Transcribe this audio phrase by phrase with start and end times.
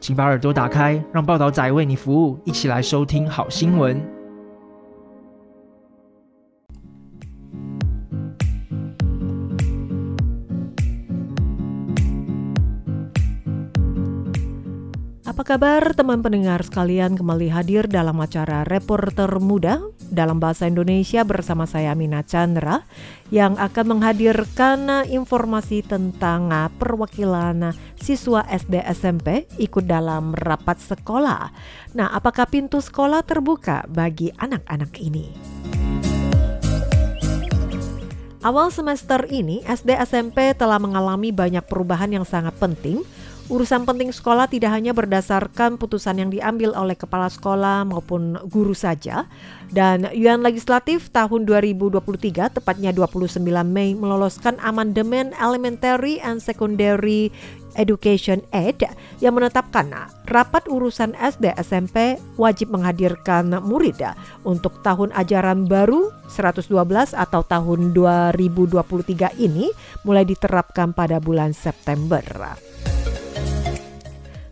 [0.00, 4.17] 请把耳朵打开，让报道仔为你服务，一起来收听好新闻。
[15.48, 19.80] Kabar teman pendengar sekalian kembali hadir dalam acara Reporter Muda
[20.12, 22.84] dalam bahasa Indonesia bersama saya Amina Chandra
[23.32, 31.48] yang akan menghadirkan informasi tentang perwakilan siswa SD SMP ikut dalam rapat sekolah.
[31.96, 35.32] Nah, apakah pintu sekolah terbuka bagi anak-anak ini?
[38.44, 43.00] Awal semester ini, SD SMP telah mengalami banyak perubahan yang sangat penting.
[43.48, 49.24] Urusan penting sekolah tidak hanya berdasarkan putusan yang diambil oleh kepala sekolah maupun guru saja.
[49.72, 57.32] Dan Yuan Legislatif tahun 2023, tepatnya 29 Mei, meloloskan amandemen Elementary and Secondary
[57.72, 58.84] Education Act
[59.24, 59.96] yang menetapkan
[60.28, 63.96] rapat urusan SD SMP wajib menghadirkan murid
[64.44, 66.68] untuk tahun ajaran baru 112
[67.16, 69.72] atau tahun 2023 ini
[70.04, 72.20] mulai diterapkan pada bulan September.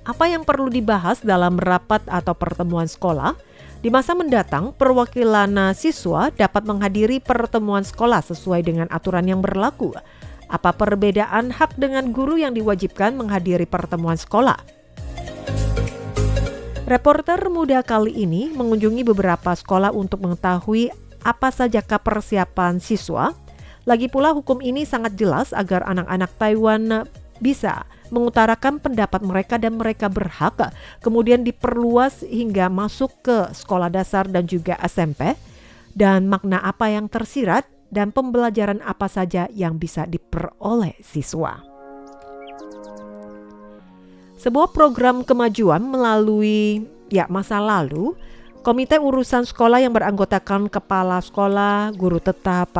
[0.07, 3.35] Apa yang perlu dibahas dalam rapat atau pertemuan sekolah?
[3.83, 9.91] Di masa mendatang, perwakilan siswa dapat menghadiri pertemuan sekolah sesuai dengan aturan yang berlaku.
[10.47, 14.55] Apa perbedaan hak dengan guru yang diwajibkan menghadiri pertemuan sekolah?
[16.87, 20.95] Reporter muda kali ini mengunjungi beberapa sekolah untuk mengetahui
[21.27, 23.35] apa sajakah persiapan siswa.
[23.83, 27.11] Lagi pula hukum ini sangat jelas agar anak-anak Taiwan
[27.42, 34.47] bisa mengutarakan pendapat mereka dan mereka berhak kemudian diperluas hingga masuk ke sekolah dasar dan
[34.47, 35.35] juga SMP
[35.97, 41.63] dan makna apa yang tersirat dan pembelajaran apa saja yang bisa diperoleh siswa.
[44.36, 48.13] Sebuah program kemajuan melalui ya masa lalu
[48.61, 52.74] Komite Urusan Sekolah yang beranggotakan kepala sekolah, guru tetap,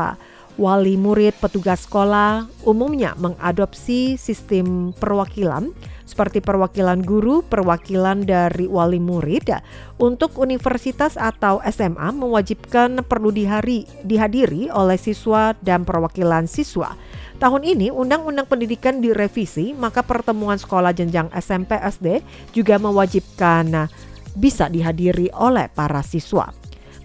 [0.57, 5.71] wali murid, petugas sekolah umumnya mengadopsi sistem perwakilan
[6.07, 9.53] seperti perwakilan guru, perwakilan dari wali murid.
[10.01, 16.95] Untuk universitas atau SMA mewajibkan perlu dihari, dihadiri oleh siswa dan perwakilan siswa.
[17.37, 23.85] Tahun ini Undang-Undang Pendidikan direvisi, maka pertemuan sekolah jenjang SMP SD juga mewajibkan
[24.33, 26.49] bisa dihadiri oleh para siswa.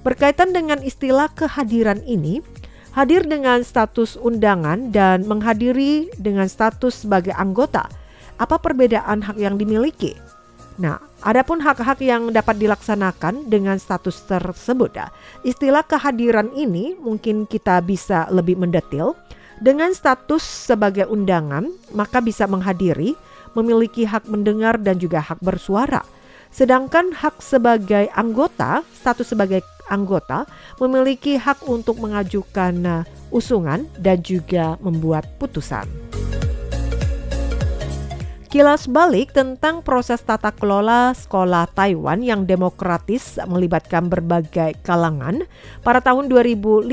[0.01, 2.41] Berkaitan dengan istilah kehadiran ini,
[2.93, 7.89] hadir dengan status undangan dan menghadiri dengan status sebagai anggota.
[8.37, 10.17] Apa perbedaan hak yang dimiliki?
[10.81, 14.97] Nah, adapun hak-hak yang dapat dilaksanakan dengan status tersebut,
[15.45, 19.17] istilah kehadiran ini mungkin kita bisa lebih mendetil.
[19.63, 23.15] Dengan status sebagai undangan, maka bisa menghadiri,
[23.55, 26.03] memiliki hak mendengar dan juga hak bersuara.
[26.53, 30.47] Sedangkan hak sebagai anggota, status sebagai anggota
[30.79, 35.89] memiliki hak untuk mengajukan uh, usungan dan juga membuat putusan.
[38.53, 45.49] Kilas balik tentang proses tata kelola sekolah Taiwan yang demokratis melibatkan berbagai kalangan.
[45.81, 46.85] Pada tahun 2005,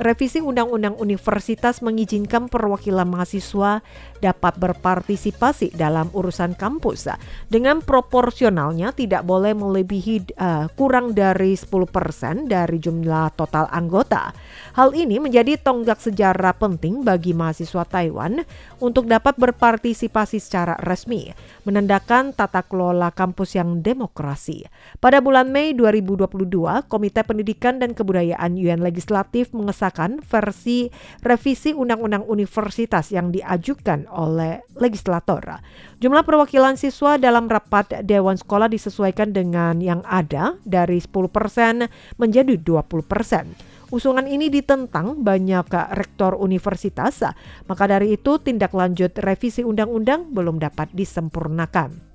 [0.00, 3.84] revisi Undang-Undang Universitas mengizinkan perwakilan mahasiswa
[4.18, 7.12] dapat berpartisipasi dalam urusan kampus
[7.52, 14.32] dengan proporsionalnya tidak boleh melebihi uh, kurang dari 10% dari jumlah total anggota.
[14.74, 18.42] Hal ini menjadi tonggak sejarah penting bagi mahasiswa Taiwan
[18.80, 21.30] untuk dapat berpartisipasi secara resmi,
[21.68, 24.66] menandakan tata kelola kampus yang demokrasi.
[24.98, 30.90] Pada bulan Mei 2022, Komite Pendidikan dan Kebudayaan UN Legislatif mengesahkan versi
[31.22, 35.60] revisi Undang-Undang Universitas yang diajukan oleh legislator.
[36.00, 43.69] Jumlah perwakilan siswa dalam rapat Dewan Sekolah disesuaikan dengan yang ada dari 10% menjadi 20%.
[43.90, 45.66] Usungan ini ditentang banyak
[45.98, 47.26] rektor universitas,
[47.66, 52.10] maka dari itu tindak lanjut revisi undang-undang belum dapat disempurnakan.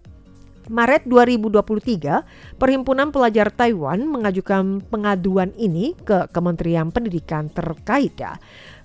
[0.66, 8.18] Maret 2023, Perhimpunan Pelajar Taiwan mengajukan pengaduan ini ke Kementerian Pendidikan terkait.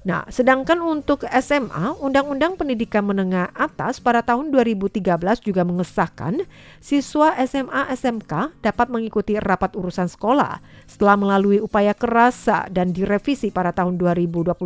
[0.00, 5.04] Nah, sedangkan untuk SMA, Undang-Undang Pendidikan Menengah Atas pada tahun 2013
[5.44, 6.40] juga mengesahkan
[6.80, 10.64] siswa SMA SMK dapat mengikuti rapat urusan sekolah.
[10.88, 14.56] Setelah melalui upaya keras dan direvisi pada tahun 2021,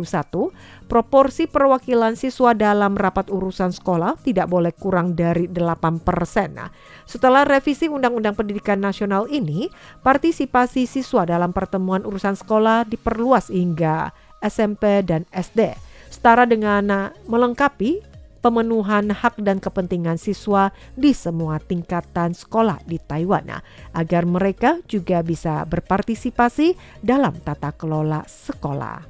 [0.87, 6.63] proporsi perwakilan siswa dalam rapat urusan sekolah tidak boleh kurang dari 8 persen.
[6.63, 6.71] Nah,
[7.03, 9.67] setelah revisi Undang-Undang Pendidikan Nasional ini,
[9.99, 15.75] partisipasi siswa dalam pertemuan urusan sekolah diperluas hingga SMP, dan SD,
[16.09, 18.01] setara dengan uh, melengkapi
[18.45, 25.25] pemenuhan hak dan kepentingan siswa di semua tingkatan sekolah di Taiwan nah, agar mereka juga
[25.25, 29.01] bisa berpartisipasi dalam tata kelola sekolah.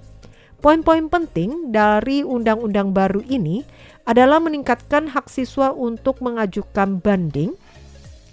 [0.63, 3.67] Poin-poin penting dari undang-undang baru ini
[4.07, 7.53] adalah meningkatkan hak siswa untuk mengajukan banding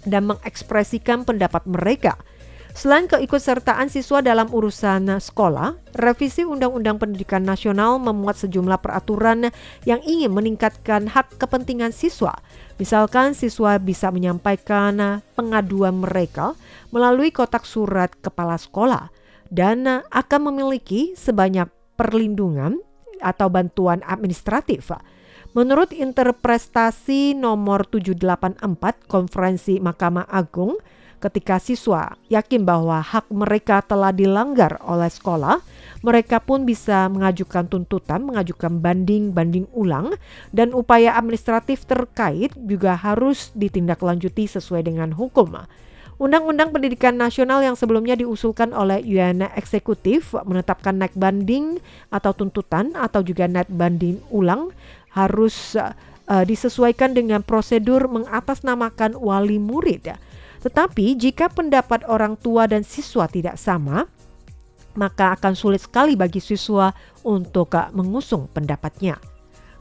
[0.07, 2.15] dan mengekspresikan pendapat mereka–
[2.73, 9.53] Selain keikutsertaan siswa dalam urusan sekolah, revisi Undang-Undang Pendidikan Nasional memuat sejumlah peraturan
[9.85, 12.33] yang ingin meningkatkan hak kepentingan siswa.
[12.81, 16.57] Misalkan siswa bisa menyampaikan pengaduan mereka
[16.89, 19.13] melalui kotak surat kepala sekolah
[19.53, 22.81] dan akan memiliki sebanyak perlindungan
[23.21, 24.89] atau bantuan administratif.
[25.53, 28.65] Menurut interpretasi nomor 784
[29.05, 30.81] Konferensi Mahkamah Agung,
[31.23, 35.63] Ketika siswa yakin bahwa hak mereka telah dilanggar oleh sekolah,
[36.03, 40.19] mereka pun bisa mengajukan tuntutan, mengajukan banding-banding ulang,
[40.51, 45.63] dan upaya administratif terkait juga harus ditindaklanjuti sesuai dengan hukum.
[46.19, 51.79] Undang-Undang Pendidikan Nasional yang sebelumnya diusulkan oleh UN Eksekutif menetapkan naik banding
[52.11, 54.75] atau tuntutan atau juga naik banding ulang
[55.15, 60.19] harus uh, disesuaikan dengan prosedur mengatasnamakan wali murid.
[60.63, 64.07] Tetapi jika pendapat orang tua dan siswa tidak sama,
[64.95, 66.95] maka akan sulit sekali bagi siswa
[67.27, 69.19] untuk mengusung pendapatnya.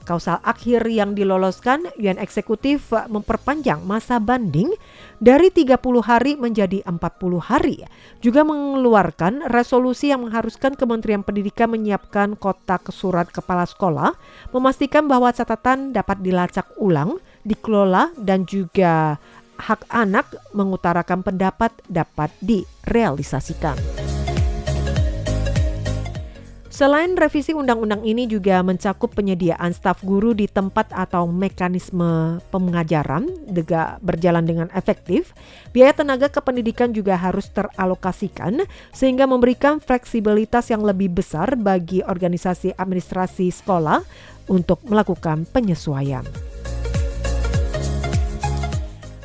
[0.02, 4.74] Kausal akhir yang diloloskan, UN Eksekutif memperpanjang masa banding
[5.22, 6.98] dari 30 hari menjadi 40
[7.38, 7.86] hari.
[8.18, 14.18] Juga mengeluarkan resolusi yang mengharuskan Kementerian Pendidikan menyiapkan kotak surat kepala sekolah,
[14.50, 19.22] memastikan bahwa catatan dapat dilacak ulang, dikelola, dan juga
[19.62, 23.78] hak anak mengutarakan pendapat dapat direalisasikan.
[26.72, 34.00] Selain revisi undang-undang ini juga mencakup penyediaan staf guru di tempat atau mekanisme pengajaran juga
[34.00, 35.36] berjalan dengan efektif,
[35.76, 43.52] biaya tenaga kependidikan juga harus teralokasikan sehingga memberikan fleksibilitas yang lebih besar bagi organisasi administrasi
[43.52, 44.00] sekolah
[44.48, 46.51] untuk melakukan penyesuaian.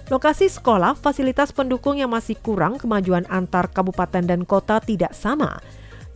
[0.07, 5.59] Lokasi sekolah, fasilitas pendukung yang masih kurang, kemajuan antar kabupaten dan kota tidak sama.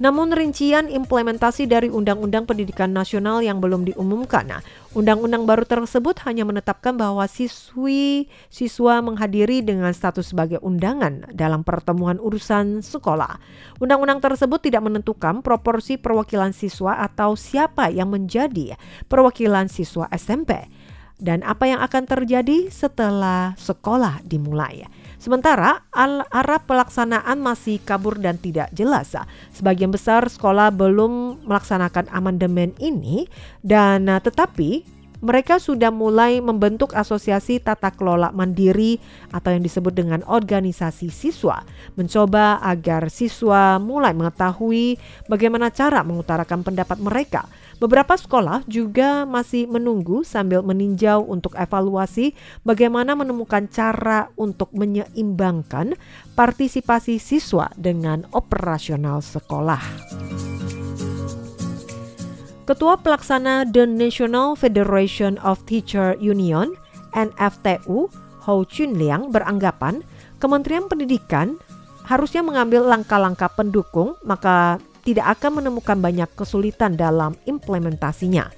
[0.01, 4.49] Namun rincian implementasi dari Undang-Undang Pendidikan Nasional yang belum diumumkan.
[4.49, 4.63] Nah,
[4.97, 12.17] undang-undang baru tersebut hanya menetapkan bahwa siswi siswa menghadiri dengan status sebagai undangan dalam pertemuan
[12.17, 13.37] urusan sekolah.
[13.77, 20.65] Undang-undang tersebut tidak menentukan proporsi perwakilan siswa atau siapa yang menjadi perwakilan siswa SMP
[21.21, 24.89] dan apa yang akan terjadi setelah sekolah dimulai.
[25.21, 25.85] Sementara
[26.33, 29.13] arah pelaksanaan masih kabur dan tidak jelas.
[29.53, 33.29] Sebagian besar sekolah belum melaksanakan amandemen ini
[33.61, 34.81] dan tetapi
[35.21, 38.97] mereka sudah mulai membentuk asosiasi tata kelola mandiri
[39.29, 41.61] atau yang disebut dengan organisasi siswa,
[41.93, 44.97] mencoba agar siswa mulai mengetahui
[45.29, 47.45] bagaimana cara mengutarakan pendapat mereka
[47.81, 55.97] Beberapa sekolah juga masih menunggu sambil meninjau untuk evaluasi bagaimana menemukan cara untuk menyeimbangkan
[56.37, 59.81] partisipasi siswa dengan operasional sekolah.
[62.69, 66.77] Ketua Pelaksana The National Federation of Teacher Union
[67.17, 68.13] NFTU
[68.45, 70.05] Ho Chun Liang beranggapan
[70.37, 71.57] Kementerian Pendidikan
[72.05, 78.53] harusnya mengambil langkah-langkah pendukung maka tidak akan menemukan banyak kesulitan dalam implementasinya.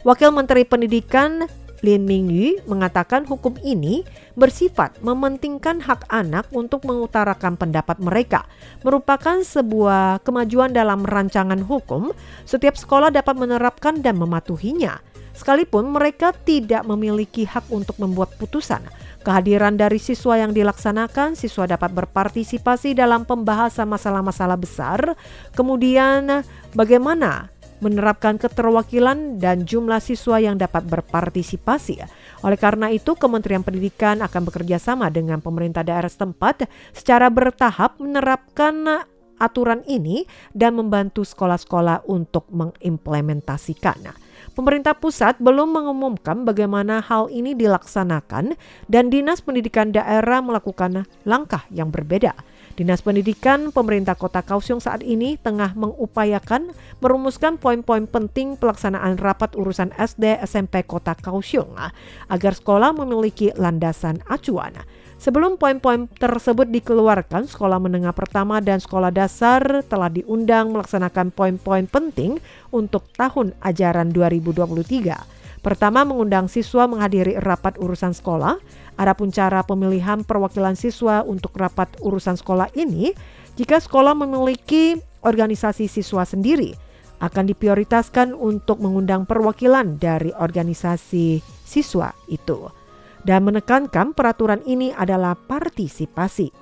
[0.00, 1.44] Wakil Menteri Pendidikan
[1.80, 4.04] Lin Mingyu mengatakan hukum ini
[4.36, 8.44] bersifat mementingkan hak anak untuk mengutarakan pendapat mereka.
[8.84, 12.12] Merupakan sebuah kemajuan dalam rancangan hukum,
[12.44, 15.00] setiap sekolah dapat menerapkan dan mematuhinya.
[15.32, 18.84] Sekalipun mereka tidak memiliki hak untuk membuat putusan,
[19.20, 25.12] Kehadiran dari siswa yang dilaksanakan, siswa dapat berpartisipasi dalam pembahasan masalah-masalah besar.
[25.52, 26.40] Kemudian,
[26.72, 27.52] bagaimana
[27.84, 32.00] menerapkan keterwakilan dan jumlah siswa yang dapat berpartisipasi.
[32.44, 39.04] Oleh karena itu, Kementerian Pendidikan akan bekerja sama dengan pemerintah daerah setempat secara bertahap menerapkan
[39.40, 44.29] aturan ini dan membantu sekolah-sekolah untuk mengimplementasikan.
[44.60, 48.60] Pemerintah pusat belum mengumumkan bagaimana hal ini dilaksanakan
[48.92, 52.36] dan Dinas Pendidikan Daerah melakukan langkah yang berbeda.
[52.76, 59.96] Dinas Pendidikan pemerintah Kota Kaohsiung saat ini tengah mengupayakan merumuskan poin-poin penting pelaksanaan rapat urusan
[59.96, 61.80] SD SMP Kota Kaohsiung
[62.28, 64.76] agar sekolah memiliki landasan acuan.
[65.20, 72.40] Sebelum poin-poin tersebut dikeluarkan, sekolah menengah pertama dan sekolah dasar telah diundang melaksanakan poin-poin penting
[72.72, 75.60] untuk tahun ajaran 2023.
[75.60, 78.56] Pertama, mengundang siswa menghadiri rapat urusan sekolah.
[78.96, 83.12] Adapun cara pemilihan perwakilan siswa untuk rapat urusan sekolah ini,
[83.60, 86.72] jika sekolah memiliki organisasi siswa sendiri,
[87.20, 92.79] akan diprioritaskan untuk mengundang perwakilan dari organisasi siswa itu
[93.24, 96.52] dan menekankan peraturan ini adalah partisipasi.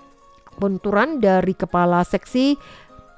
[0.59, 2.59] Penuturan dari Kepala Seksi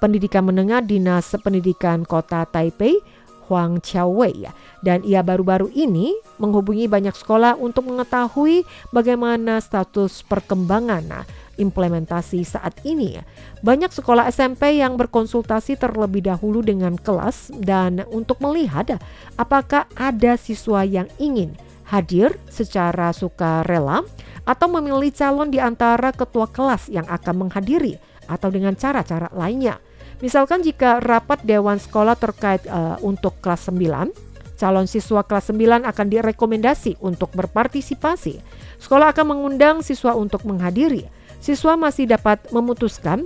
[0.00, 3.00] Pendidikan Menengah Dinas Pendidikan Kota Taipei,
[3.48, 4.52] Huang Qiaowei ya.
[4.80, 11.24] Dan ia baru-baru ini menghubungi banyak sekolah untuk mengetahui bagaimana status perkembangan nah,
[11.60, 13.20] implementasi saat ini.
[13.60, 18.96] Banyak sekolah SMP yang berkonsultasi terlebih dahulu dengan kelas dan untuk melihat
[19.36, 21.52] apakah ada siswa yang ingin
[21.90, 24.06] hadir secara sukarela
[24.46, 27.98] atau memilih calon di antara ketua kelas yang akan menghadiri
[28.30, 29.82] atau dengan cara-cara lainnya.
[30.22, 34.12] Misalkan jika rapat dewan sekolah terkait uh, untuk kelas 9,
[34.60, 38.38] calon siswa kelas 9 akan direkomendasi untuk berpartisipasi.
[38.78, 41.08] Sekolah akan mengundang siswa untuk menghadiri.
[41.40, 43.24] Siswa masih dapat memutuskan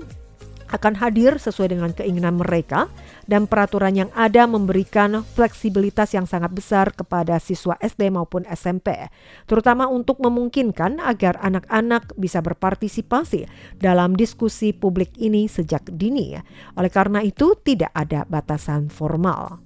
[0.74, 2.90] akan hadir sesuai dengan keinginan mereka
[3.30, 9.08] dan peraturan yang ada memberikan fleksibilitas yang sangat besar kepada siswa SD maupun SMP,
[9.46, 13.46] terutama untuk memungkinkan agar anak-anak bisa berpartisipasi
[13.78, 16.34] dalam diskusi publik ini sejak dini.
[16.74, 19.62] Oleh karena itu, tidak ada batasan formal.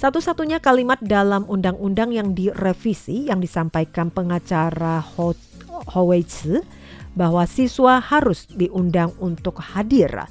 [0.00, 5.36] Satu-satunya kalimat dalam undang-undang yang direvisi yang disampaikan pengacara Ho,
[5.92, 6.79] Ho Wei Tzu
[7.14, 10.26] bahwa siswa harus diundang untuk hadir.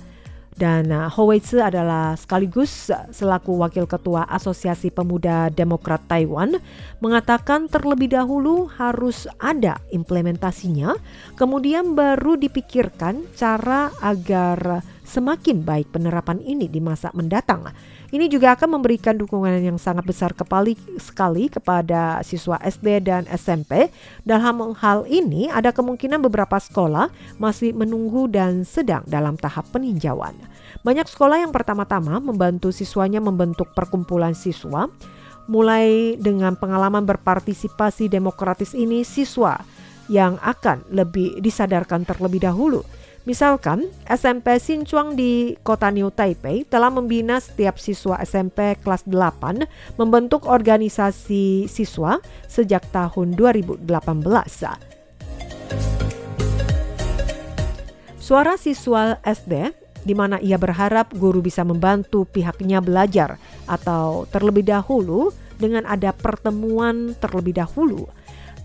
[0.60, 6.60] Dan uh, Ho Wei Tzu adalah sekaligus selaku Wakil Ketua Asosiasi Pemuda Demokrat Taiwan
[7.00, 11.00] mengatakan terlebih dahulu harus ada implementasinya,
[11.40, 17.72] kemudian baru dipikirkan cara agar semakin baik penerapan ini di masa mendatang.
[18.10, 23.94] Ini juga akan memberikan dukungan yang sangat besar kepali sekali kepada siswa SD dan SMP.
[24.26, 30.34] Dalam hal ini ada kemungkinan beberapa sekolah masih menunggu dan sedang dalam tahap peninjauan.
[30.82, 34.90] Banyak sekolah yang pertama-tama membantu siswanya membentuk perkumpulan siswa.
[35.46, 39.62] Mulai dengan pengalaman berpartisipasi demokratis ini siswa
[40.10, 42.82] yang akan lebih disadarkan terlebih dahulu
[43.28, 50.48] Misalkan, SMP Sinchuang di kota New Taipei telah membina setiap siswa SMP kelas 8 membentuk
[50.48, 53.84] organisasi siswa sejak tahun 2018.
[58.24, 59.76] Suara siswa SD
[60.08, 63.36] di mana ia berharap guru bisa membantu pihaknya belajar
[63.68, 68.08] atau terlebih dahulu dengan ada pertemuan terlebih dahulu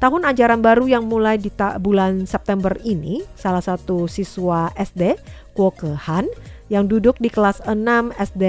[0.04, 1.49] Tahun ajaran baru yang mulai di
[1.80, 5.16] bulan September ini, salah satu siswa SD,
[5.56, 6.28] Kuo Han,
[6.68, 8.44] yang duduk di kelas 6 SD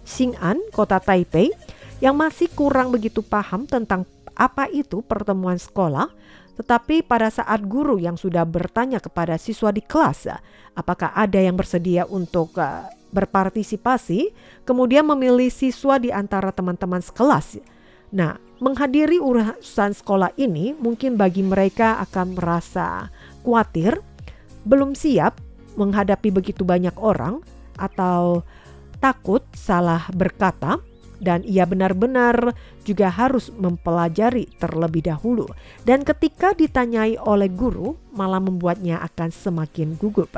[0.00, 1.52] Xing'an, kota Taipei,
[2.00, 6.08] yang masih kurang begitu paham tentang apa itu pertemuan sekolah,
[6.56, 10.40] tetapi pada saat guru yang sudah bertanya kepada siswa di kelas,
[10.72, 14.32] apakah ada yang bersedia untuk uh, berpartisipasi,
[14.64, 17.60] kemudian memilih siswa di antara teman-teman sekelas.
[18.08, 23.10] Nah, menghadiri urusan sekolah ini mungkin bagi mereka akan merasa
[23.42, 23.98] khawatir,
[24.64, 25.38] belum siap
[25.74, 27.42] menghadapi begitu banyak orang
[27.76, 28.46] atau
[29.02, 30.78] takut salah berkata
[31.22, 35.48] dan ia benar-benar juga harus mempelajari terlebih dahulu
[35.88, 40.30] dan ketika ditanyai oleh guru malah membuatnya akan semakin gugup.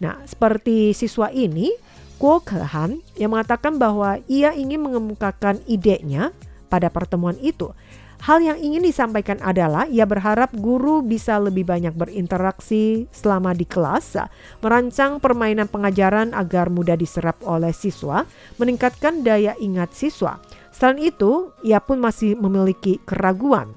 [0.00, 1.72] Nah, seperti siswa ini,
[2.20, 6.36] Kuo Kehan yang mengatakan bahwa ia ingin mengemukakan idenya
[6.70, 7.74] pada pertemuan itu.
[8.20, 14.20] Hal yang ingin disampaikan adalah ia berharap guru bisa lebih banyak berinteraksi selama di kelas,
[14.60, 18.28] merancang permainan pengajaran agar mudah diserap oleh siswa,
[18.60, 20.36] meningkatkan daya ingat siswa.
[20.68, 23.72] Selain itu, ia pun masih memiliki keraguan.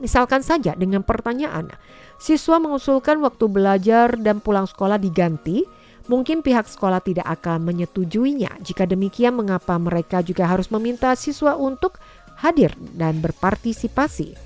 [0.00, 1.68] Misalkan saja dengan pertanyaan,
[2.16, 5.68] siswa mengusulkan waktu belajar dan pulang sekolah diganti,
[6.06, 8.62] Mungkin pihak sekolah tidak akan menyetujuinya.
[8.62, 11.98] Jika demikian, mengapa mereka juga harus meminta siswa untuk
[12.38, 14.36] hadir dan berpartisipasi?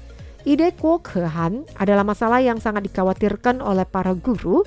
[0.49, 4.65] Ide Kuok Hehan adalah masalah yang sangat dikhawatirkan oleh para guru.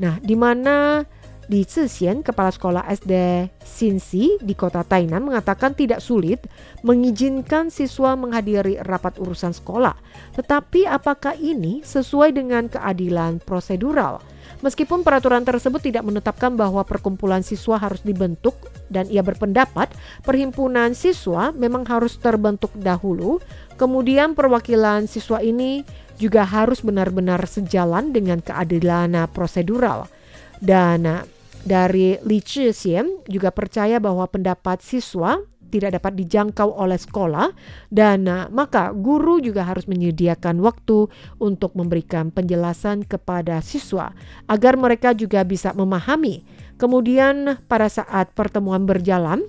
[0.00, 1.04] Nah, di mana
[1.50, 3.12] di Zhejian, Kepala Sekolah SD
[3.60, 6.46] Sinsi di kota Tainan mengatakan tidak sulit
[6.86, 9.98] mengizinkan siswa menghadiri rapat urusan sekolah.
[10.38, 14.22] Tetapi apakah ini sesuai dengan keadilan prosedural?
[14.60, 18.56] Meskipun peraturan tersebut tidak menetapkan bahwa perkumpulan siswa harus dibentuk
[18.92, 19.88] dan ia berpendapat
[20.26, 23.40] perhimpunan siswa memang harus terbentuk dahulu,
[23.80, 25.86] kemudian perwakilan siswa ini
[26.20, 30.04] juga harus benar-benar sejalan dengan keadilan prosedural.
[30.60, 31.24] Dan
[31.64, 35.40] dari Li Zhixien juga percaya bahwa pendapat siswa
[35.70, 37.54] tidak dapat dijangkau oleh sekolah
[37.88, 41.06] dan uh, maka guru juga harus menyediakan waktu
[41.38, 44.10] untuk memberikan penjelasan kepada siswa
[44.50, 46.42] agar mereka juga bisa memahami.
[46.80, 49.46] Kemudian pada saat pertemuan berjalan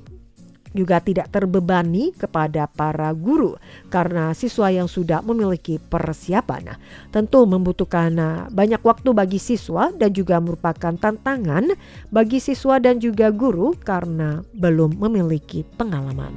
[0.72, 3.60] juga tidak terbebani kepada para guru
[3.92, 6.74] karena siswa yang sudah memiliki persiapan.
[6.74, 6.78] Nah,
[7.12, 11.76] tentu membutuhkan uh, banyak waktu bagi siswa dan juga merupakan tantangan
[12.10, 16.34] bagi siswa dan juga guru karena belum memiliki pengalaman.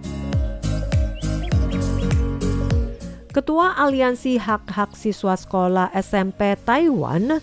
[3.35, 7.43] Ketua Aliansi Hak-Hak Siswa Sekolah SMP Taiwan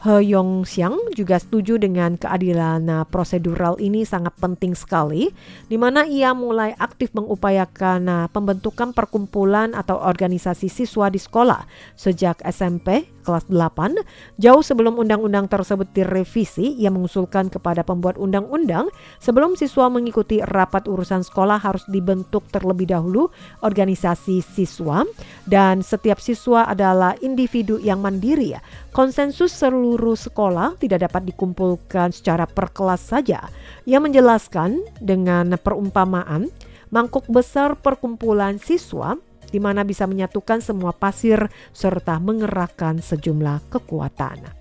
[0.00, 5.28] He Yong Xiang juga setuju dengan keadilan nah, prosedural ini sangat penting sekali,
[5.68, 11.68] di mana ia mulai aktif mengupayakan nah, pembentukan perkumpulan atau organisasi siswa di sekolah
[12.00, 14.00] sejak SMP kelas 8,
[14.40, 18.88] jauh sebelum undang-undang tersebut direvisi, ia mengusulkan kepada pembuat undang-undang
[19.20, 23.28] sebelum siswa mengikuti rapat urusan sekolah harus dibentuk terlebih dahulu
[23.60, 25.04] organisasi siswa
[25.44, 28.56] dan setiap siswa adalah individu yang mandiri.
[28.90, 33.48] Konsensus seluruh sekolah tidak dapat dikumpulkan secara per kelas saja.
[33.88, 36.52] Ia menjelaskan dengan perumpamaan
[36.90, 39.16] mangkuk besar perkumpulan siswa
[39.50, 44.60] di mana bisa menyatukan semua pasir serta mengerahkan sejumlah kekuatan.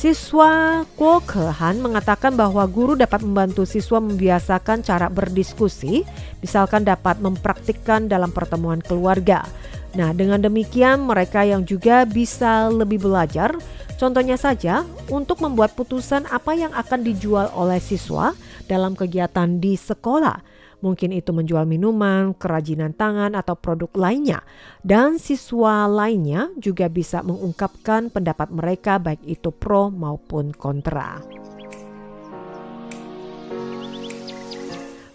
[0.00, 6.08] Siswa Kuo Kehan mengatakan bahwa guru dapat membantu siswa membiasakan cara berdiskusi,
[6.40, 9.44] misalkan dapat mempraktikkan dalam pertemuan keluarga.
[9.90, 13.58] Nah, dengan demikian mereka yang juga bisa lebih belajar,
[13.98, 18.30] contohnya saja untuk membuat putusan apa yang akan dijual oleh siswa
[18.70, 20.50] dalam kegiatan di sekolah
[20.80, 24.40] mungkin itu menjual minuman, kerajinan tangan, atau produk lainnya.
[24.80, 31.20] Dan siswa lainnya juga bisa mengungkapkan pendapat mereka baik itu pro maupun kontra.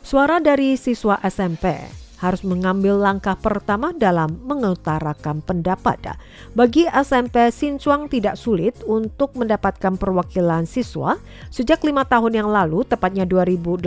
[0.05, 6.15] Suara dari siswa SMP harus mengambil langkah pertama dalam mengutarakan pendapat.
[6.55, 11.17] Bagi SMP Sinchuang tidak sulit untuk mendapatkan perwakilan siswa.
[11.49, 13.85] Sejak lima tahun yang lalu, tepatnya 2018,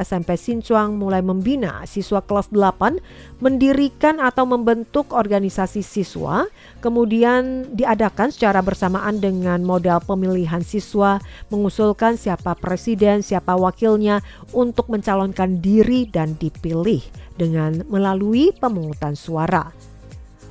[0.00, 3.00] SMP Sinchuang mulai membina siswa kelas 8
[3.38, 6.46] mendirikan atau membentuk organisasi siswa,
[6.82, 15.62] kemudian diadakan secara bersamaan dengan modal pemilihan siswa, mengusulkan siapa presiden, siapa wakilnya untuk mencalonkan
[15.62, 17.02] diri dan dipilih
[17.38, 17.57] dengan
[17.90, 19.74] melalui pemungutan suara.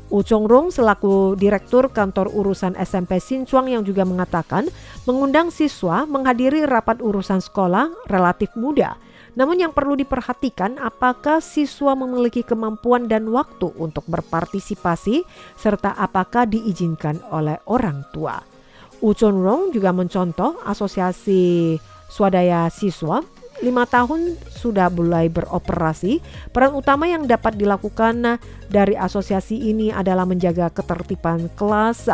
[0.07, 4.71] U Rong selaku Direktur Kantor Urusan SMP Sinchuang yang juga mengatakan
[5.03, 8.95] mengundang siswa menghadiri rapat urusan sekolah relatif mudah.
[9.35, 15.27] Namun yang perlu diperhatikan apakah siswa memiliki kemampuan dan waktu untuk berpartisipasi
[15.59, 18.39] serta apakah diizinkan oleh orang tua.
[19.03, 21.75] U Rong juga mencontoh asosiasi
[22.07, 23.19] swadaya siswa
[23.57, 26.21] lima tahun sudah mulai beroperasi,
[26.53, 28.37] peran utama yang dapat dilakukan
[28.69, 32.09] dari asosiasi ini adalah menjaga ketertiban kelas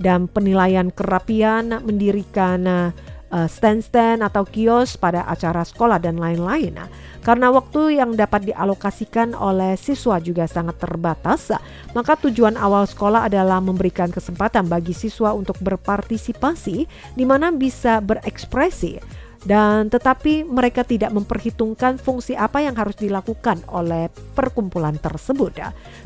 [0.00, 2.92] dan penilaian kerapian, mendirikan
[3.30, 6.74] stand-stand atau kios pada acara sekolah dan lain-lain.
[7.20, 11.52] Karena waktu yang dapat dialokasikan oleh siswa juga sangat terbatas,
[11.92, 18.98] maka tujuan awal sekolah adalah memberikan kesempatan bagi siswa untuk berpartisipasi di mana bisa berekspresi
[19.44, 25.56] dan tetapi mereka tidak memperhitungkan fungsi apa yang harus dilakukan oleh perkumpulan tersebut.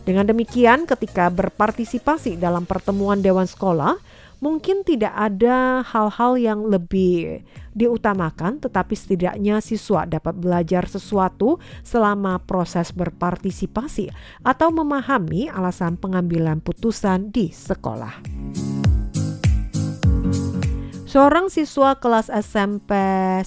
[0.06, 3.98] Dengan demikian ketika berpartisipasi dalam pertemuan dewan sekolah
[4.42, 7.40] mungkin tidak ada hal-hal yang lebih
[7.72, 14.12] diutamakan tetapi setidaknya siswa dapat belajar sesuatu selama proses berpartisipasi
[14.44, 18.20] atau memahami alasan pengambilan putusan di sekolah.
[21.14, 22.90] Seorang siswa kelas SMP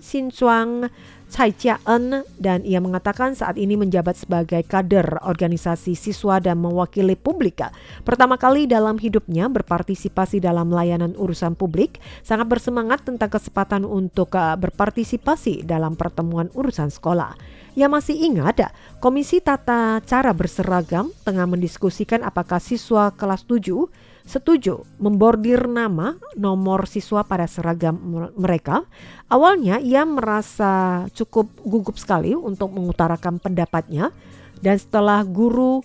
[0.00, 0.88] Xin Chuang
[1.28, 7.60] Cai Jia-en dan ia mengatakan saat ini menjabat sebagai kader organisasi siswa dan mewakili publik.
[8.08, 14.56] Pertama kali dalam hidupnya berpartisipasi dalam layanan urusan publik, sangat bersemangat tentang kesempatan untuk uh,
[14.56, 17.36] berpartisipasi dalam pertemuan urusan sekolah.
[17.76, 18.72] Ia masih ingat
[19.04, 27.26] Komisi Tata Cara Berseragam tengah mendiskusikan apakah siswa kelas 7 setuju membordir nama nomor siswa
[27.26, 27.98] pada seragam
[28.38, 28.86] mereka.
[29.28, 34.14] Awalnya ia merasa cukup gugup sekali untuk mengutarakan pendapatnya
[34.62, 35.82] dan setelah guru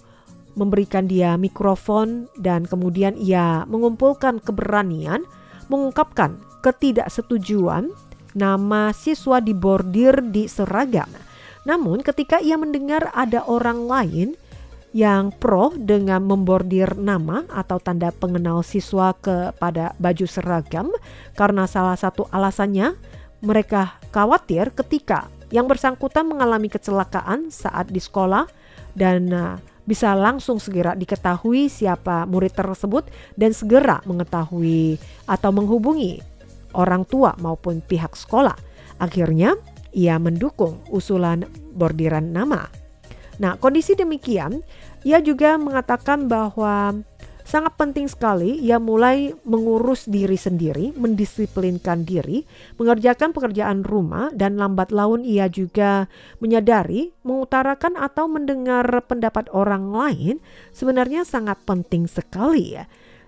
[0.57, 5.21] memberikan dia mikrofon dan kemudian ia mengumpulkan keberanian
[5.69, 7.93] mengungkapkan ketidaksetujuan
[8.33, 11.09] nama siswa dibordir di seragam.
[11.67, 14.39] Namun ketika ia mendengar ada orang lain
[14.97, 20.89] yang pro dengan membordir nama atau tanda pengenal siswa kepada baju seragam
[21.37, 22.97] karena salah satu alasannya
[23.45, 28.49] mereka khawatir ketika yang bersangkutan mengalami kecelakaan saat di sekolah
[28.97, 33.05] dan uh, bisa langsung segera diketahui siapa murid tersebut
[33.37, 34.97] dan segera mengetahui
[35.29, 36.25] atau menghubungi
[36.73, 38.57] orang tua maupun pihak sekolah.
[38.97, 39.53] Akhirnya
[39.93, 41.45] ia mendukung usulan
[41.77, 42.67] bordiran nama.
[43.37, 44.65] Nah, kondisi demikian,
[45.05, 47.01] ia juga mengatakan bahwa
[47.47, 52.43] sangat penting sekali ia mulai mengurus diri sendiri, mendisiplinkan diri,
[52.75, 56.11] mengerjakan pekerjaan rumah dan lambat laun ia juga
[56.43, 60.35] menyadari mengutarakan atau mendengar pendapat orang lain
[60.75, 62.85] sebenarnya sangat penting sekali ya.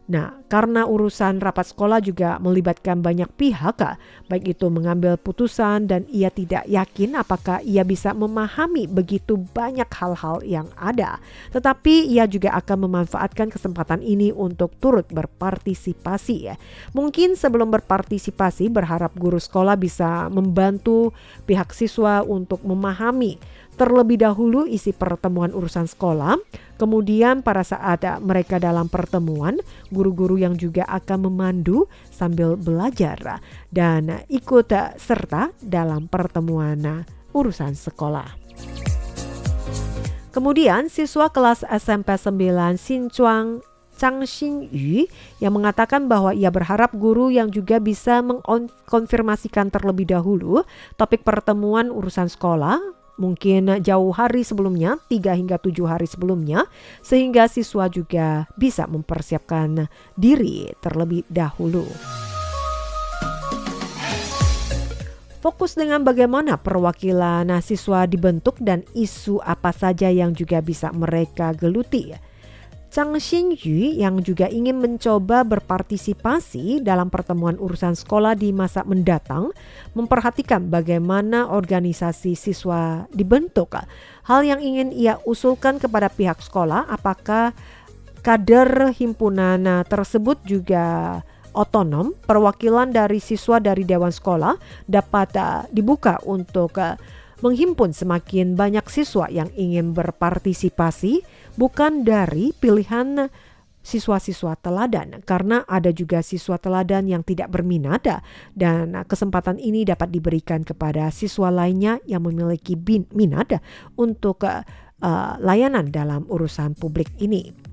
[0.10, 3.78] Nah, karena urusan rapat sekolah juga melibatkan banyak pihak,
[4.26, 10.42] baik itu mengambil putusan dan ia tidak yakin apakah ia bisa memahami begitu banyak hal-hal
[10.42, 11.22] yang ada.
[11.54, 16.58] Tetapi ia juga akan memanfaatkan kesempatan ini untuk turut berpartisipasi ya.
[16.98, 21.14] Mungkin sebelum berpartisipasi berharap guru sekolah bisa membantu
[21.46, 23.38] pihak siswa untuk memahami
[23.80, 26.36] terlebih dahulu isi pertemuan urusan sekolah,
[26.80, 29.60] kemudian pada saat mereka dalam pertemuan,
[29.92, 37.04] guru-guru yang juga akan memandu sambil belajar dan ikut serta dalam pertemuan
[37.36, 38.40] urusan sekolah.
[40.30, 43.66] Kemudian siswa kelas SMP 9 Sinchuang
[44.00, 45.12] Chang Xinyu
[45.44, 50.64] yang mengatakan bahwa ia berharap guru yang juga bisa mengkonfirmasikan terlebih dahulu
[50.96, 52.80] topik pertemuan urusan sekolah
[53.20, 56.66] mungkin jauh hari sebelumnya, 3 hingga 7 hari sebelumnya,
[57.04, 61.84] sehingga siswa juga bisa mempersiapkan diri terlebih dahulu.
[65.40, 72.12] Fokus dengan bagaimana perwakilan siswa dibentuk dan isu apa saja yang juga bisa mereka geluti.
[72.90, 79.54] Chang Xinyu yang juga ingin mencoba berpartisipasi dalam pertemuan urusan sekolah di masa mendatang
[79.94, 83.78] memperhatikan bagaimana organisasi siswa dibentuk.
[84.26, 87.54] Hal yang ingin ia usulkan kepada pihak sekolah apakah
[88.26, 91.22] kader himpunan tersebut juga
[91.54, 94.58] otonom, perwakilan dari siswa dari dewan sekolah
[94.90, 95.38] dapat
[95.70, 96.74] dibuka untuk
[97.40, 101.24] menghimpun semakin banyak siswa yang ingin berpartisipasi
[101.56, 103.32] bukan dari pilihan
[103.80, 108.22] siswa-siswa teladan karena ada juga siswa teladan yang tidak berminat
[108.52, 112.76] dan kesempatan ini dapat diberikan kepada siswa lainnya yang memiliki
[113.16, 113.64] minat
[113.96, 117.69] untuk uh, layanan dalam urusan publik ini.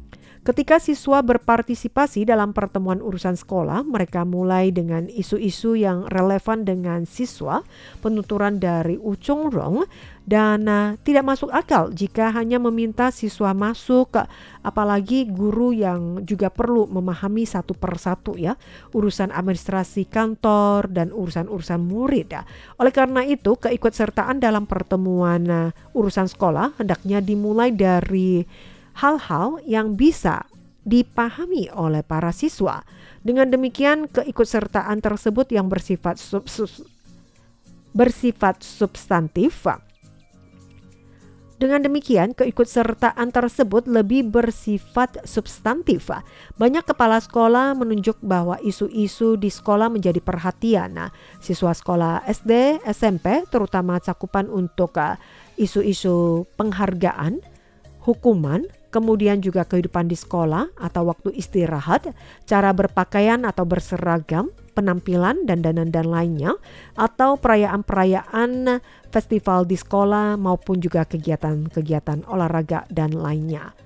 [0.46, 7.66] Ketika siswa berpartisipasi dalam pertemuan urusan sekolah, mereka mulai dengan isu-isu yang relevan dengan siswa,
[7.98, 9.90] penuturan dari Ucong Rong,
[10.22, 14.14] dan uh, tidak masuk akal jika hanya meminta siswa masuk,
[14.62, 18.54] apalagi guru yang juga perlu memahami satu persatu ya,
[18.94, 22.38] urusan administrasi kantor dan urusan-urusan murid.
[22.78, 28.46] Oleh karena itu, keikutsertaan dalam pertemuan uh, urusan sekolah hendaknya dimulai dari
[28.96, 30.48] hal-hal yang bisa
[30.87, 32.82] dipahami oleh para siswa.
[33.20, 36.46] Dengan demikian keikutsertaan tersebut yang bersifat sub,
[37.90, 39.66] bersifat substantif
[41.56, 46.12] dengan demikian, keikutsertaan tersebut lebih bersifat substantif.
[46.61, 51.00] Banyak kepala sekolah menunjuk bahwa isu-isu di sekolah menjadi perhatian.
[51.00, 51.09] Nah,
[51.40, 55.00] siswa sekolah SD, SMP, terutama cakupan untuk
[55.56, 57.40] isu-isu penghargaan,
[58.04, 62.16] hukuman, kemudian juga kehidupan di sekolah atau waktu istirahat,
[62.48, 66.56] cara berpakaian atau berseragam, penampilan dan dan dan lainnya,
[66.96, 68.80] atau perayaan-perayaan
[69.12, 73.76] festival di sekolah maupun juga kegiatan-kegiatan olahraga dan lainnya.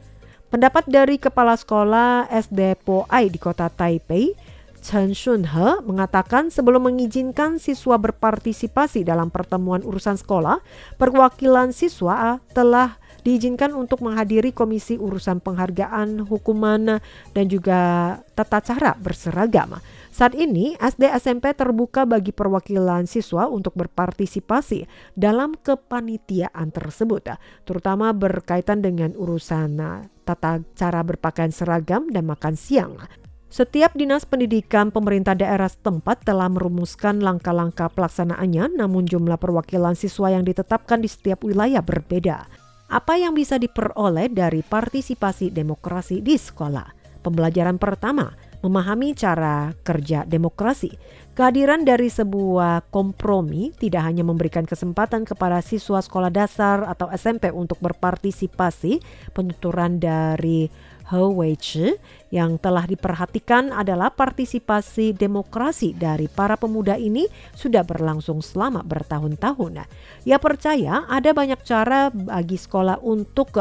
[0.51, 4.35] Pendapat dari Kepala Sekolah SD Po Ai di kota Taipei,
[4.81, 10.59] Chen Shunhe mengatakan sebelum mengizinkan siswa berpartisipasi dalam pertemuan urusan sekolah,
[10.97, 16.99] perwakilan siswa telah diizinkan untuk menghadiri komisi urusan penghargaan, hukuman,
[17.37, 17.81] dan juga
[18.35, 19.79] tata cara berseragam.
[20.11, 28.83] Saat ini, SD SMP terbuka bagi perwakilan siswa untuk berpartisipasi dalam kepanitiaan tersebut, terutama berkaitan
[28.83, 29.79] dengan urusan
[30.27, 32.99] tata cara berpakaian seragam dan makan siang.
[33.51, 40.47] Setiap dinas pendidikan pemerintah daerah setempat telah merumuskan langkah-langkah pelaksanaannya, namun jumlah perwakilan siswa yang
[40.47, 42.47] ditetapkan di setiap wilayah berbeda.
[42.91, 46.91] Apa yang bisa diperoleh dari partisipasi demokrasi di sekolah?
[47.23, 48.35] Pembelajaran pertama,
[48.67, 50.99] memahami cara kerja demokrasi.
[51.31, 57.79] Kehadiran dari sebuah kompromi tidak hanya memberikan kesempatan kepada siswa sekolah dasar atau SMP untuk
[57.79, 58.99] berpartisipasi,
[59.39, 60.67] penuturan dari
[61.11, 61.99] He
[62.31, 67.27] yang telah diperhatikan adalah partisipasi demokrasi dari para pemuda ini
[67.59, 69.83] sudah berlangsung selama bertahun-tahun.
[70.23, 73.59] Ia percaya ada banyak cara bagi sekolah untuk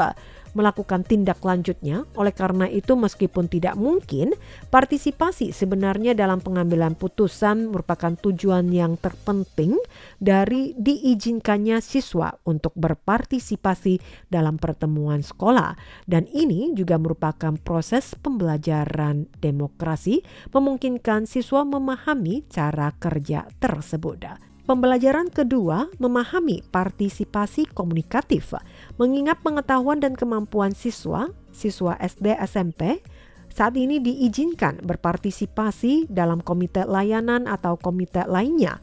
[0.53, 2.05] melakukan tindak lanjutnya.
[2.13, 4.35] Oleh karena itu, meskipun tidak mungkin,
[4.69, 9.77] partisipasi sebenarnya dalam pengambilan putusan merupakan tujuan yang terpenting
[10.21, 15.73] dari diizinkannya siswa untuk berpartisipasi dalam pertemuan sekolah.
[16.05, 20.21] Dan ini juga merupakan proses pembelajaran demokrasi,
[20.53, 24.48] memungkinkan siswa memahami cara kerja tersebut.
[24.69, 28.53] Pembelajaran kedua memahami partisipasi komunikatif,
[29.01, 33.01] mengingat pengetahuan dan kemampuan siswa, siswa SD SMP
[33.49, 38.77] saat ini diizinkan berpartisipasi dalam komite layanan atau komite lainnya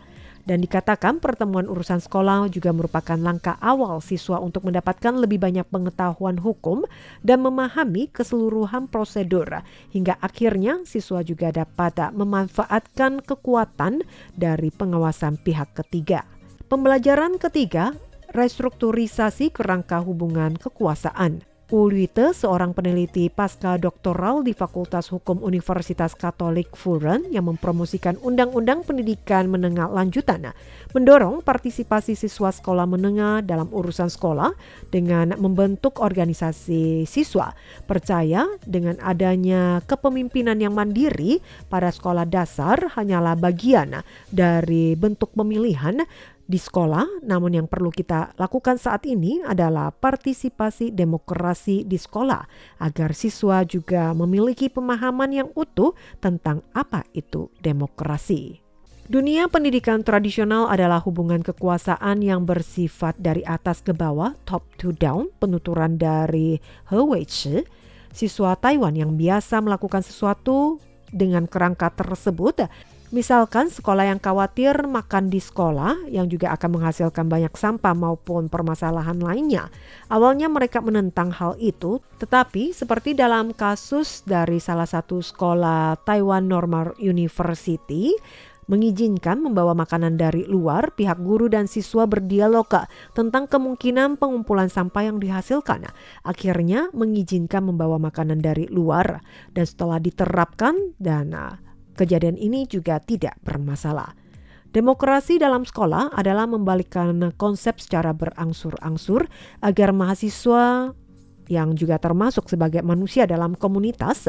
[0.47, 6.39] dan dikatakan pertemuan urusan sekolah juga merupakan langkah awal siswa untuk mendapatkan lebih banyak pengetahuan
[6.39, 6.87] hukum
[7.27, 9.67] dan memahami keseluruhan prosedur.
[9.91, 14.07] Hingga akhirnya siswa juga dapat memanfaatkan kekuatan
[14.39, 16.23] dari pengawasan pihak ketiga.
[16.67, 17.95] Pembelajaran ketiga,
[18.31, 21.56] restrukturisasi kerangka hubungan kekuasaan.
[21.66, 29.50] Ulwite, seorang peneliti pasca doktoral di Fakultas Hukum Universitas Katolik Furen yang mempromosikan Undang-Undang Pendidikan
[29.50, 30.55] Menengah Lanjutan,
[30.94, 34.55] mendorong partisipasi siswa sekolah menengah dalam urusan sekolah
[34.94, 37.50] dengan membentuk organisasi siswa.
[37.83, 46.07] Percaya dengan adanya kepemimpinan yang mandiri pada sekolah dasar hanyalah bagian dari bentuk pemilihan
[46.47, 52.47] di sekolah, namun yang perlu kita lakukan saat ini adalah partisipasi demokrasi di sekolah
[52.79, 55.91] agar siswa juga memiliki pemahaman yang utuh
[56.23, 58.63] tentang apa itu demokrasi.
[59.07, 65.31] Dunia pendidikan tradisional adalah hubungan kekuasaan yang bersifat dari atas ke bawah, top to down,
[65.39, 66.59] penuturan dari
[66.91, 67.63] He Weichi,
[68.11, 70.83] siswa Taiwan yang biasa melakukan sesuatu
[71.15, 72.67] dengan kerangka tersebut
[73.14, 79.14] Misalkan sekolah yang khawatir makan di sekolah yang juga akan menghasilkan banyak sampah maupun permasalahan
[79.23, 79.71] lainnya.
[80.11, 86.99] Awalnya mereka menentang hal itu, tetapi seperti dalam kasus dari salah satu sekolah Taiwan Normal
[86.99, 88.11] University,
[88.66, 92.66] mengizinkan membawa makanan dari luar, pihak guru dan siswa berdialog
[93.14, 95.87] tentang kemungkinan pengumpulan sampah yang dihasilkan.
[96.27, 99.23] Akhirnya mengizinkan membawa makanan dari luar
[99.55, 101.31] dan setelah diterapkan dan
[101.97, 104.13] Kejadian ini juga tidak bermasalah.
[104.77, 109.25] Demokrasi dalam sekolah adalah membalikkan konsep secara berangsur-angsur
[109.65, 110.93] agar mahasiswa
[111.49, 114.29] yang juga termasuk sebagai manusia dalam komunitas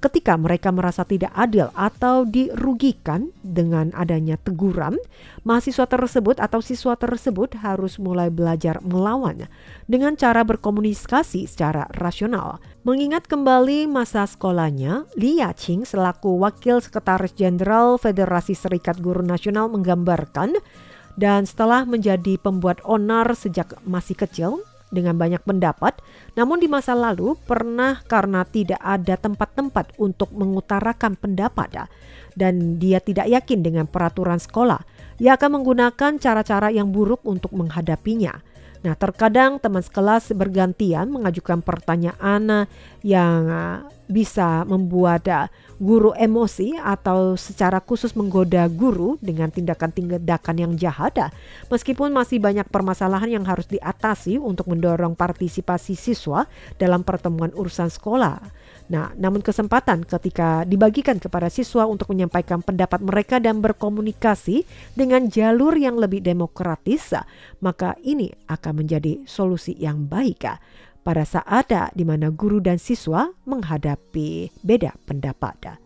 [0.00, 4.96] ketika mereka merasa tidak adil atau dirugikan dengan adanya teguran,
[5.44, 9.44] mahasiswa tersebut atau siswa tersebut harus mulai belajar melawan
[9.84, 12.58] dengan cara berkomunikasi secara rasional.
[12.80, 20.56] Mengingat kembali masa sekolahnya, Li Yaqing selaku Wakil Sekretaris Jenderal Federasi Serikat Guru Nasional menggambarkan
[21.20, 26.02] dan setelah menjadi pembuat onar sejak masih kecil, dengan banyak pendapat,
[26.34, 31.88] namun di masa lalu pernah karena tidak ada tempat-tempat untuk mengutarakan pendapat
[32.34, 34.82] dan dia tidak yakin dengan peraturan sekolah,
[35.22, 38.42] ia akan menggunakan cara-cara yang buruk untuk menghadapinya.
[38.80, 42.64] Nah, terkadang teman sekelas bergantian mengajukan pertanyaan
[43.04, 43.40] yang
[44.08, 51.32] bisa membuat guru emosi atau secara khusus menggoda guru dengan tindakan-tindakan yang jahat,
[51.72, 56.44] meskipun masih banyak permasalahan yang harus diatasi untuk mendorong partisipasi siswa
[56.76, 58.44] dalam pertemuan urusan sekolah.
[58.90, 64.66] Nah, namun kesempatan ketika dibagikan kepada siswa untuk menyampaikan pendapat mereka dan berkomunikasi
[64.98, 67.14] dengan jalur yang lebih demokratis,
[67.62, 70.42] maka ini akan menjadi solusi yang baik
[71.00, 75.80] pada saat di mana guru dan siswa menghadapi beda pendapat.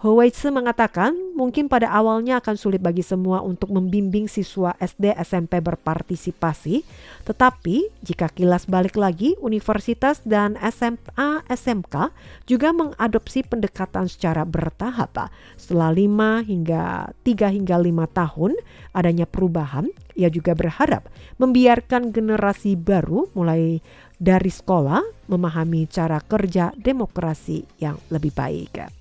[0.00, 6.88] Howeitze mengatakan mungkin pada awalnya akan sulit bagi semua untuk membimbing siswa SD SMP berpartisipasi,
[7.28, 12.16] tetapi jika kilas balik lagi, universitas dan SMA SMK
[12.48, 15.28] juga mengadopsi pendekatan secara bertahap.
[15.60, 18.56] Setelah 5 hingga 3 hingga 5 tahun
[18.96, 23.84] adanya perubahan, ia juga berharap membiarkan generasi baru mulai
[24.20, 29.00] dari sekolah memahami cara kerja demokrasi yang lebih baik.